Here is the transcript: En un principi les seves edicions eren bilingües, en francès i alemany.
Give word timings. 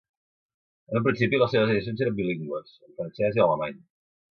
En 0.93 0.97
un 0.99 1.03
principi 1.07 1.41
les 1.41 1.53
seves 1.57 1.75
edicions 1.75 2.03
eren 2.07 2.17
bilingües, 2.23 2.75
en 2.89 2.99
francès 2.99 3.41
i 3.41 3.47
alemany. 3.49 3.81